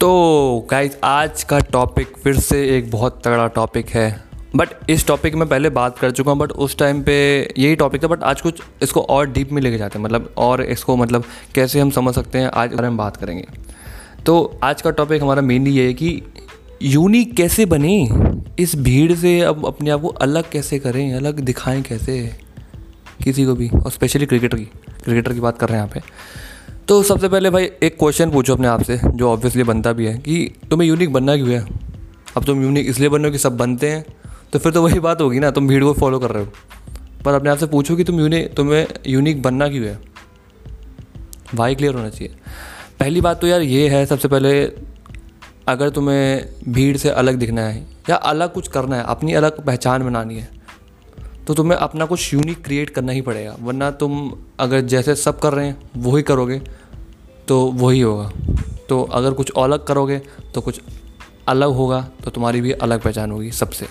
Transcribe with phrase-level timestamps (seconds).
[0.00, 4.24] तो गाइस आज का टॉपिक फिर से एक बहुत तगड़ा टॉपिक है।
[4.56, 7.14] बट इस टॉपिक में पहले बात कर चुका हूँ बट उस टाइम पे
[7.58, 10.62] यही टॉपिक था बट आज कुछ इसको और डीप में लेके जाते हैं मतलब और
[10.62, 11.24] इसको मतलब
[11.54, 13.46] कैसे हम समझ सकते हैं, आज बारे में बात करेंगे।
[14.26, 16.22] तो आज का टॉपिक हमारा मेनली ये है कि
[16.82, 18.08] यूनिक कैसे बने?
[18.58, 22.20] इस भीड़ से अब अपने आप को अलग कैसे करें, अलग दिखाएँ कैसे
[23.24, 24.64] किसी को भी, और स्पेशली क्रिकेटर की
[25.04, 26.46] क्रिकेटर की बात कर रहे हैं यहाँ पे।
[26.88, 30.16] तो सबसे पहले भाई, एक क्वेश्चन पूछो अपने आप से, जो ऑब्वियसली बनता भी है,
[30.18, 31.64] कि तुम्हें यूनिक बनना क्यों है?
[32.36, 34.04] अब तुम यूनिक इसलिए बन रहे हो कि सब बनते हैं
[34.52, 36.52] तो फिर तो वही बात होगी ना, तुम भीड़ को फॉलो कर रहे हो।
[37.24, 39.98] पर अपने आप से पूछो कि तुम यूनिक तुम्हें यूनिक बनना क्यों है?
[41.54, 42.34] भाई क्लियर होना चाहिए?
[43.00, 44.64] पहली बात तो यार ये है, सबसे पहले
[45.68, 50.04] अगर तुम्हें भीड़ से अलग दिखना है, या अलग कुछ करना है, अपनी अलग पहचान
[50.04, 50.57] बनानी है
[51.48, 55.52] तो तुम्हें अपना कुछ यूनिक क्रिएट करना ही पड़ेगा, वरना तुम अगर जैसे सब कर
[55.52, 56.60] रहे हैं, वही करोगे
[57.48, 58.30] तो वही होगा।
[58.88, 60.18] तो अगर कुछ अलग करोगे
[60.54, 60.80] तो कुछ
[61.48, 63.86] अलग होगा तो तुम्हारी भी अलग पहचान होगी सबसे।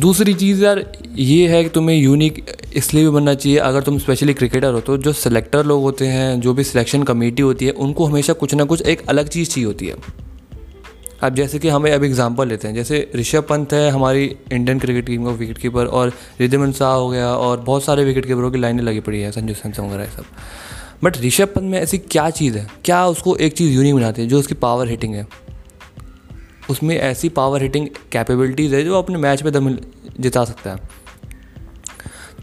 [0.00, 4.34] दूसरी चीज़ यार, ये है कि तुम्हें यूनिक इसलिए भी बनना चाहिए, अगर तुम स्पेशली
[4.34, 8.06] क्रिकेटर हो तो जो सिलेक्टर लोग होते हैं, जो भी सिलेक्शन कमेटी होती है, उनको
[8.06, 10.25] हमेशा कुछ ना कुछ एक अलग चीज़ चाहिए होती है।
[11.22, 15.06] अब जैसे कि हमें अब एग्जांपल लेते हैं, जैसे ऋषभ पंत है, हमारी इंडियन क्रिकेट
[15.06, 18.58] टीम का विकेट कीपर और रिद्धिमन शाह हो गया और बहुत सारे विकेट कीपरों की
[18.58, 20.24] लाइनें लगी पड़ी है, संजू सैमसंग वगैरह सब।
[21.04, 22.68] बट ऋषभ पंत में ऐसी क्या चीज़ है?
[22.84, 25.26] क्या उसको एक चीज़ यूनिक बनाती है जो उसकी पावर हिटिंग है?
[26.70, 29.78] उसमें ऐसी पावर हिटिंग कैपेबिलिटीज़ है जो अपने मैच में दम
[30.20, 31.05] जिता सकता है।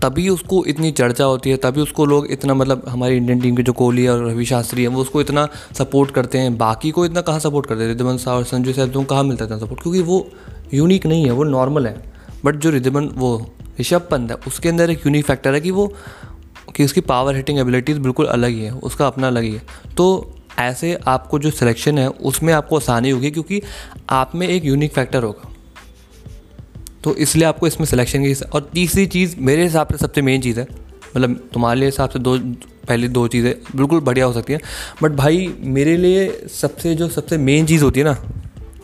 [0.04, 3.64] तभी उसको इतनी चर्चा होती है, तभी उसको लोग इतना मतलब हमारी इंडियन टीम के
[3.64, 7.22] जो कोहली और रवि शास्त्री हैं, वो उसको इतना सपोर्ट करते हैं। बाकी को इतना
[7.22, 7.88] कहाँ सपोर्ट करते हैं?
[7.88, 10.28] रिद्धिमन शाह और संजू सैमसंग कहाँ मिलता है सपोर्ट क्योंकि वो
[10.74, 12.12] यूनिक नहीं है, वो नॉर्मल है।
[12.46, 15.94] बट जो रिद्धिमन वो ऋषभ पंत है, उसके अंदर एक यूनिक फैक्टर है कि वो,
[16.76, 19.62] कि उसकी पावर हिटिंग एबिलिटीज़ बिल्कुल अलग ही है, उसका अपना अलग ही है।
[19.98, 23.62] तो ऐसे आपको जो सिलेक्शन है, उसमें आपको आसानी होगी, क्योंकि
[24.10, 25.53] आप में एक यूनिक फैक्टर होगा।
[27.04, 30.60] तो इसलिए आपको इसमें सिलेक्शन की और तीसरी चीज़ मेरे हिसाब से सबसे मेन चीज़
[30.60, 30.68] है।
[31.18, 32.40] मतलब तुम्हारे हिसाब से दो,
[32.88, 34.60] पहले दो चीज़ें बिल्कुल बढ़िया हो सकती हैं।
[35.04, 38.24] बट भाई, मेरे लिए सबसे जो सबसे मेन चीज़ होती है ना,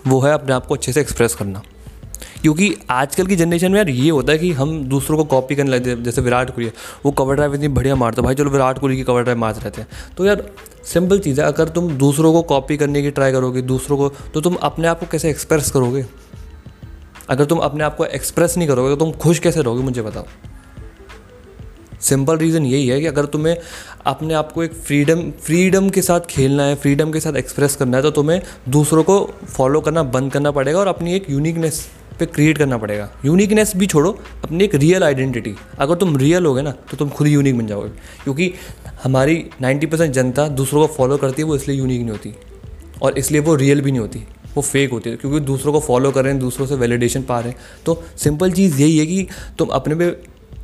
[0.07, 1.61] वो है अपने आप को अच्छे से एक्सप्रेस करना।
[2.41, 5.71] क्योंकि आजकल की जनरेशन में यार ये होता है कि हम दूसरों को कॉपी करने
[5.71, 6.73] लगते हैं। जैसे विराट कोहली है,
[7.05, 9.61] वो कवर ड्राइव इतनी बढ़िया मारता है। भाई, चलो विराट कोहली की कवर ड्राइव मारते
[9.61, 9.87] रहते हैं।
[10.17, 10.49] तो यार
[10.83, 14.41] सिंपल चीज़ है। अगर तुम दूसरों को कॉपी करने की ट्राई करोगे, दूसरों को तो
[14.41, 16.05] तुम अपने आप को कैसे एक्सप्रेस करोगे?
[17.29, 20.25] अगर तुम अपने आप को एक्सप्रेस नहीं करोगे तो तुम खुश कैसे रहोगे, मुझे बताओ।
[22.01, 23.57] सिंपल रीज़न यही है कि अगर तुम्हें
[24.05, 27.97] अपने आप को एक फ्रीडम फ्रीडम के साथ खेलना है फ्रीडम के साथ एक्सप्रेस करना
[27.97, 31.87] है तो तुम्हें दूसरों को फॉलो करना, बंद करना पड़ेगा और अपनी एक यूनिकनेस
[32.19, 34.11] पे क्रिएट करना पड़ेगा। यूनिकनेस भी छोड़ो,
[34.43, 37.67] अपनी एक रियल आइडेंटिटी अगर तुम रियल होगे ना तो तुम खुद ही यूनिक बन
[37.67, 37.89] जाओगे।
[38.23, 38.53] क्योंकि
[39.03, 42.35] हमारी 90 परसेंट जनता दूसरों को फॉलो करती है, वो इसलिए यूनिक नहीं होती।
[43.01, 46.11] और इसलिए वो रियल भी नहीं होती। वो फेक होती है, क्योंकि दूसरों को फॉलो
[46.11, 49.27] कर रहे हैं, दूसरों से वैलिडेशन पा रहे हैं। तो सिंपल चीज़ यही है कि
[49.57, 50.05] तुम अपने पे,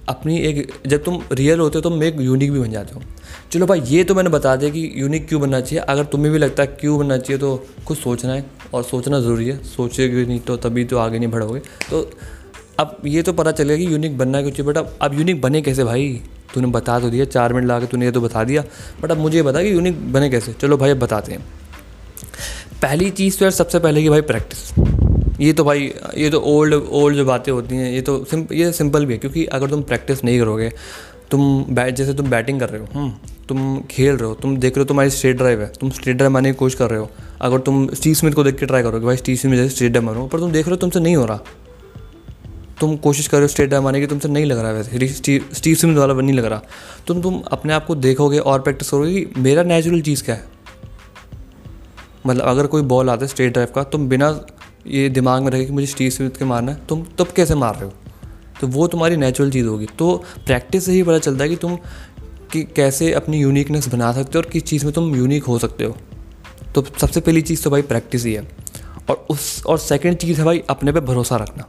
[0.09, 3.01] अपनी एक, जब तुम रियल होते हो तो तुम एक यूनिक भी बन जाते हो।
[3.51, 6.39] चलो भाई, ये तो मैंने बता दिया कि यूनिक क्यों बनना चाहिए। अगर तुम्हें भी
[6.39, 10.39] लगता है क्यों बनना चाहिए तो कुछ सोचना है, और सोचना ज़रूरी है। सोचेगी नहीं
[10.39, 12.09] तो तभी तो आगे नहीं बढ़ोगे। तो
[12.79, 15.61] अब ये तो पता चलेगा कि यूनिक बनना क्यों चाहिए। बट अब अब यूनिक बने
[15.61, 16.21] कैसे भाई?
[16.53, 18.63] तूने बता तो दिया, चार मिनट ला के तूने ये तो बता दिया।
[19.01, 21.45] बट अब मुझे ये बता कि यूनिक बने कैसे। चलो भाई, अब बताते हैं।
[22.85, 26.73] पहली चीज़ तो यार सबसे पहले कि भाई प्रैक्टिस ये तो भाई ये तो ओल्ड
[26.73, 29.81] ओल्ड जो बातें होती हैं ये तो सिंप ये सिंपल भी है क्योंकि अगर तुम
[29.83, 30.69] प्रैक्टिस नहीं करोगे
[31.31, 31.41] तुम
[31.75, 33.11] बैट जैसे तुम बैटिंग कर रहे हो हम्म,
[33.49, 36.31] तुम खेल रहे हो तुम देख रहे हो तुम्हारी स्ट्रेट ड्राइव है तुम स्ट्रेट ड्राइव
[36.33, 37.09] मारने की कोशिश कर रहे हो
[37.41, 40.05] अगर तुम स्टीव स्मिथ को देख के ट्राई करोगे भाई स्टीव स्मिथ जैसे स्ट्रेट ड्राइव
[40.05, 41.39] मारो पर तुम देख रहे हो तुमसे नहीं हो रहा।
[42.79, 45.07] तुम कोशिश कर रहे हो स्ट्रेट ड्राइव मारने की तुमसे नहीं लग रहा है वैसे
[45.53, 46.61] स्टीव स्मिथ वाला नहीं लग रहा।
[47.07, 50.54] तुम तुम अपने आप को देखोगे और प्रैक्टिस करोगे कि मेरा नेचुरल चीज़ क्या है?
[52.27, 54.45] मतलब अगर कोई बॉल आता है स्ट्रेट ड्राइव का, तुम बिना
[54.87, 57.75] ये दिमाग में रखे कि मुझे स्टीव स्मिथ के मारना है, तुम तब कैसे मार
[57.75, 57.93] रहे हो?
[58.61, 61.77] तो वो तुम्हारी नेचुरल चीज़ होगी। तो प्रैक्टिस से ही पता चलता है कि तुम
[62.51, 65.83] कि कैसे अपनी यूनिकनेस बना सकते हो और किस चीज़ में तुम यूनिक हो सकते
[65.83, 65.97] हो।
[66.75, 68.47] तो सबसे पहली चीज़ तो भाई प्रैक्टिस ही है।
[69.09, 71.67] और उस, और सेकंड चीज़ है भाई अपने पे भरोसा रखना।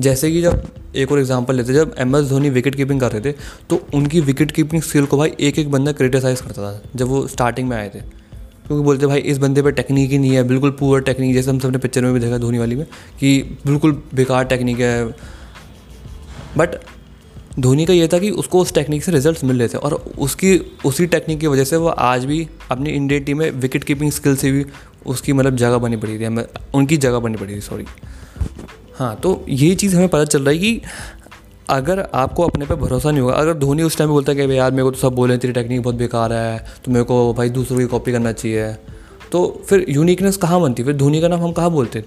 [0.00, 0.62] जैसे कि जब,
[0.96, 3.36] एक और एग्जांपल लेते जब M S Dhoni wicket keeping कर रहे थे
[3.70, 7.26] तो उनकी विकेट कीपिंग स्किल को भाई एक एक बंदा क्रिटिसाइज़ करता था, जब वो
[7.26, 8.19] स्टार्टिंग में आए थे।
[8.70, 11.58] क्योंकि बोलते भाई, इस बंदे पर टेक्निक ही नहीं है, बिल्कुल पुअर टेक्निक जैसे हम
[11.58, 12.84] सबने पिक्चर में भी देखा धोनी वाली में,
[13.20, 15.06] कि बिल्कुल बेकार टेक्निक है।
[16.56, 16.76] बट
[17.58, 20.56] धोनी का ये था कि उसको उस टेक्निक से रिजल्ट्स मिल रहे थे और उसकी,
[20.84, 24.36] उसी टेक्निक की वजह से वो आज भी अपनी इंडियन टीम में विकेट कीपिंग स्किल
[24.36, 24.64] से भी
[25.06, 26.44] उसकी मतलब जगह बनी पड़ी थी
[26.74, 27.86] उनकी जगह बनी पड़ी थी सॉरी
[28.94, 30.80] हाँ तो ये चीज़ हमें पता चल रहा है कि
[31.70, 34.70] अगर आपको अपने पे भरोसा नहीं होगा, अगर धोनी उस टाइम बोलता है कि यार
[34.70, 37.78] मेरे को तो सब बोले तेरी टेक्निक बहुत बेकार है तो मेरे को भाई दूसरों
[37.78, 38.72] की कॉपी करना चाहिए।
[39.32, 42.00] तो फिर यूनिकनेस कहाँ बनती फिर धोनी का नाम हम कहाँ बोलते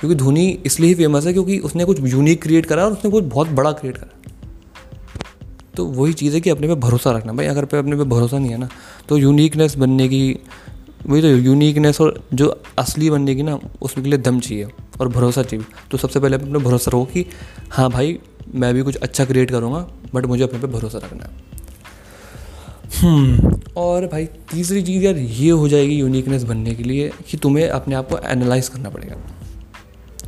[0.00, 3.24] क्योंकि धोनी इसलिए ही फ़ेमस है क्योंकि उसने कुछ यूनिक क्रिएट करा और उसने कुछ
[3.24, 4.32] बहुत बड़ा क्रिएट करा।
[5.76, 8.38] तो वही चीज़ है कि अपने पे भरोसा रखना। भाई अगर पे अपने पे भरोसा
[8.38, 8.68] नहीं है ना
[9.08, 10.38] तो यूनिकनेस बनने की
[11.06, 12.48] वही तो यूनिकनेस और जो
[12.78, 14.68] असली बनने की ना उसके लिए दम चाहिए
[15.00, 17.26] और भरोसा चाहिए। तो सबसे पहले अपने भरोसा रखो कि
[17.70, 18.18] हाँ भाई
[18.54, 21.42] मैं भी कुछ अच्छा क्रिएट करूँगा बट मुझे अपने पे भरोसा रखना है।
[22.94, 27.68] हम्म, और भाई तीसरी चीज़ यार ये हो जाएगी यूनिकनेस बनने के लिए कि तुम्हें
[27.68, 29.16] अपने आप को एनालाइज करना पड़ेगा।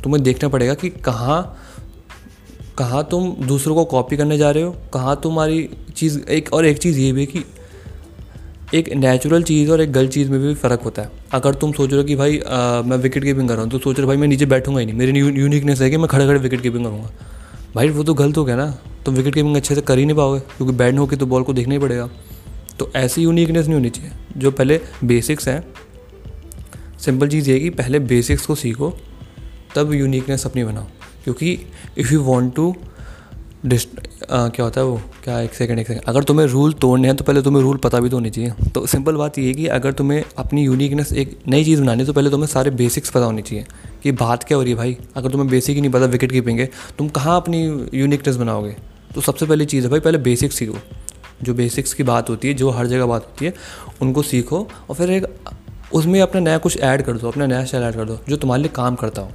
[0.03, 1.57] तुम्हें देखना पड़ेगा कि कहाँ
[2.77, 6.77] कहाँ तुम दूसरों को कॉपी करने जा रहे हो कहाँ तुम्हारी चीज़ एक और एक
[6.77, 7.43] चीज़ ये भी कि
[8.75, 11.89] एक नेचुरल चीज़ और एक गलत चीज़ में भी फ़र्क होता है। अगर तुम सोच
[11.89, 14.07] रहे हो कि भाई आ, मैं विकेट कीपिंग कर रहा हूँ तो सोच रहे हो
[14.07, 16.85] भाई मैं नीचे बैठूँगा ही नहीं। मेरी यूनिकनेस है कि मैं खड़े खड़े विकेट कीपिंग
[16.85, 17.09] करूँगा।
[17.75, 18.69] भाई वो तो गलत हो गया ना।
[19.05, 21.53] तुम विकेट कीपिंग अच्छे से कर ही नहीं पाओगे क्योंकि बैठ होकर तो बॉल को
[21.53, 22.09] देखना ही पड़ेगा।
[22.79, 25.63] तो ऐसी यूनिकनेस नहीं होनी चाहिए। जो पहले बेसिक्स हैं
[26.99, 28.95] सिंपल चीज़ ये कि पहले बेसिक्स को सीखो
[29.75, 30.87] तब यूनिकनेस अपनी बनाओ।
[31.23, 31.57] क्योंकि
[31.97, 32.75] इफ़ यू वॉन्ट टू
[33.67, 33.89] डिस्ट
[34.23, 34.99] क्या होता है वो?
[35.23, 37.99] क्या, एक सेकंड एक सेकंड अगर तुम्हें रूल तोड़ने हैं तो पहले तुम्हें रूल पता
[37.99, 41.37] भी तो होनी चाहिए। तो सिंपल बात ये है कि अगर तुम्हें अपनी यूनिकनेस एक
[41.47, 43.65] नई चीज़ बनानी है तो पहले तुम्हें सारे बेसिक्स पता होनी चाहिए
[44.03, 46.59] कि बात क्या हो रही है भाई। अगर तुम्हें बेसिक ही नहीं पता विकेट कीपिंग
[46.59, 48.75] है तुम कहाँ अपनी यूनिकनेस बनाओगे?
[49.15, 50.77] तो सबसे पहली चीज़ है भाई, पहले बेसिक्स सीखो।
[51.43, 53.53] जो बेसिक्स की बात होती है, जो हर जगह बात होती है,
[54.01, 55.25] उनको सीखो और फिर एक,
[55.93, 58.63] उसमें अपना नया कुछ ऐड कर दो, अपना नया स्टाइल ऐड कर दो, जो तुम्हारे
[58.63, 59.31] लिए काम करता हो।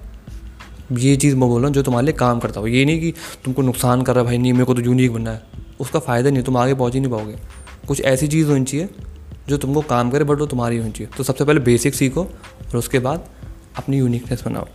[0.98, 3.12] ये चीज़ मैं बोल रहा हूँ जो तुम्हारे लिए काम करता हो। ये नहीं कि
[3.44, 5.42] तुमको नुकसान कर रहा है भाई, नहीं, मेरे को तो यूनिक बनना है।
[5.80, 7.36] उसका फ़ायदा नहीं, तुम आगे पहुँच ही नहीं पाओगे।
[7.88, 8.88] कुछ ऐसी चीज़ होनी चाहिए
[9.48, 12.76] जो तुमको काम करे बट वो तुम्हारी होनी चाहिए। तो सबसे पहले बेसिक सीखो और
[12.76, 13.28] उसके बाद
[13.76, 14.66] अपनी यूनिकनेस बनाओ।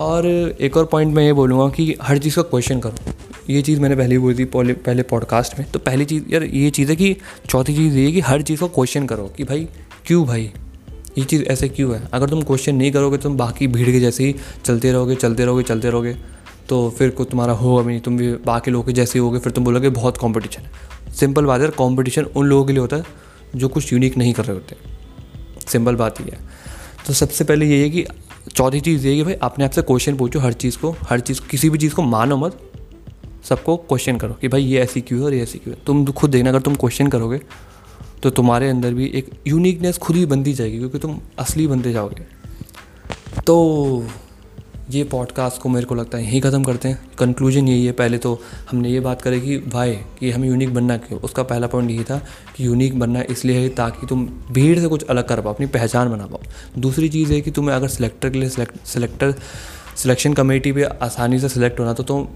[0.00, 3.12] और एक और पॉइंट मैं ये बोलूँगा कि हर चीज़ का क्वेश्चन करो।
[3.50, 6.90] ये चीज़ मैंने पहले बोली थी, पहले पॉडकास्ट में। तो पहली चीज़, यार ये चीज़
[6.90, 7.16] है कि
[7.50, 9.68] चौथी चीज़ ये है कि हर चीज़ का क्वेश्चन करो कि भाई,
[10.06, 10.52] क्यों भाई?
[11.18, 12.08] ये चीज़ ऐसे क्यों है?
[12.12, 14.34] अगर तुम क्वेश्चन नहीं करोगे, तुम बाकी भीड़ के जैसे ही
[14.64, 16.16] चलते रहोगे चलते रहोगे चलते रहोगे
[16.68, 19.38] तो फिर कुछ तुम्हारा होगा भी नहीं। तुम भी बाकी लोगों के जैसे ही होगे,
[19.38, 20.70] फिर तुम बोलोगे बहुत कॉम्पिटिशन है।
[21.12, 23.04] सिंपल बात है कॉम्पिटिशन उन लोगों के लिए होता है
[23.56, 24.76] जो कुछ यूनिक नहीं कर रहे होते।
[25.68, 26.38] सिंपल बात ये है।
[27.06, 28.06] तो सबसे पहले ये है कि,
[28.54, 31.20] चौथी चीज़ ये है कि भाई, अपने आप से क्वेश्चन पूछो हर चीज़ को, हर
[31.20, 32.58] चीज़, किसी भी चीज़ को मानो मत।
[33.44, 36.06] सबको क्वेश्चन करो कि भाई ये ऐसी क्यों है और ये ऐसी क्यों है। तुम
[36.06, 37.40] खुद देखना, अगर तुम क्वेश्चन करोगे
[38.24, 42.26] तो तुम्हारे अंदर भी एक यूनिकनेस खुद ही बनती जाएगी, क्योंकि तुम असली बनते जाओगे।
[43.46, 44.06] तो
[44.90, 48.18] ये पॉडकास्ट को मेरे को लगता है यहीं ख़त्म करते हैं। कंक्लूजन यही है, पहले
[48.18, 48.38] तो
[48.70, 51.20] हमने ये बात करी कि भाई, कि हमें यूनिक बनना क्यों?
[51.20, 52.18] उसका पहला पॉइंट यही था
[52.56, 56.10] कि यूनिक बनना इसलिए है ताकि तुम भीड़ से कुछ अलग कर पाओ, अपनी पहचान
[56.10, 56.40] बना पाओ।
[56.78, 59.34] दूसरी चीज़ है कि तुम्हें अगर सिलेक्टर के लिए सिलेक्टर
[59.96, 62.26] सिलेक्शन कमेटी पे आसानी से सिलेक्ट होना तो तुम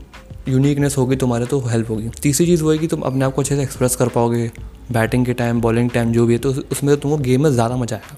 [0.48, 3.42] यूनिकनेस होगी, तुम्हारे तो हेल्प होगी। तीसरी चीज़ वो है कि तुम अपने आप को
[3.42, 4.50] अच्छे से एक्सप्रेस कर पाओगे।
[4.92, 7.76] बैटिंग के टाइम बॉलिंग टाइम जो भी है तो उसमें तो तुमको गेम में ज़्यादा
[7.76, 8.16] मज़ा आएगा।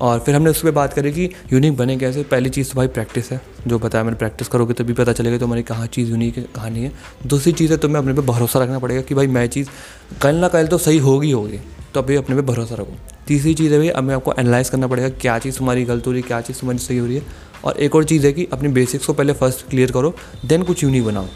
[0.00, 2.88] और फिर हमने उस पर बात करी कि यूनिक बने कैसे। पहली चीज़ तो भाई
[2.88, 6.42] प्रैक्टिस है, जो बताया मैंने प्रैक्टिस करोगे तभी पता चलेगा तुम्हारी कहाँ चीज़ यूनिक है,
[6.54, 6.92] कहाँ नहीं है।
[7.26, 9.68] दूसरी चीज़ है, तुम्हें अपने पे भरोसा रखना पड़ेगा कि भाई मैं चीज़,
[10.22, 11.60] कल ना कल तो सही होगी होगी
[11.94, 12.96] तो अभी अपने पे भरोसा रखो।
[13.26, 16.12] तीसरी चीज़ है भाई अब मैं आपको एनालाइज करना पड़ेगा, क्या चीज़ तुम्हारी गलत हो
[16.12, 17.22] रही है, क्या चीज़ तुम्हारी सही हो रही है।
[17.64, 20.14] और एक और चीज़ है कि अपनी बेसिक्स को पहले फ़र्स्ट क्लियर करो
[20.44, 21.26] देन कुछ यूनिक बनाओ।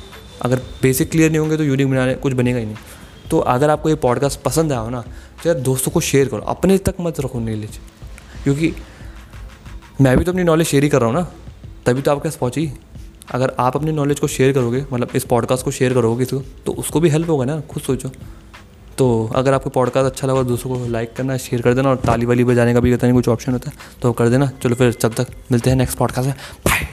[0.42, 2.76] अगर बेसिक क्लियर नहीं होंगे तो यूनिक बनाने कुछ बनेगा ही नहीं।
[3.30, 6.40] तो अगर आपको ये पॉडकास्ट पसंद आया हो ना तो यार दोस्तों को शेयर करो।
[6.42, 7.78] अपने तक मत रखो नॉलेज
[8.44, 8.72] क्योंकि
[10.00, 11.26] मैं भी तो अपनी नॉलेज शेयर ही कर रहा हूँ ना,
[11.86, 12.70] तभी तो आपके पास पहुँची।
[13.30, 16.42] अगर आप अपनी नॉलेज को शेयर करोगे मतलब इस पॉडकास्ट को शेयर करोगे किसी को
[16.66, 18.10] तो उसको भी हेल्प होगा ना, खुद सोचो।
[18.98, 22.26] तो अगर आपको पॉडकास्ट अच्छा लगा, दोस्तों को लाइक करना शेयर कर देना, और ताली
[22.26, 24.94] वाली बजाने का भी कहता नहीं कुछ ऑप्शन होता है तो कर देना। चलो फिर
[25.00, 26.36] जब तक मिलते हैं नेक्स्ट पॉडकास्ट में।
[26.66, 26.86] बाय